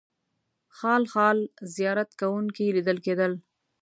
خال 0.77 1.03
خال 1.13 1.37
زیارت 1.75 2.09
کوونکي 2.19 2.65
لیدل 2.75 2.97
کېدل. 3.05 3.31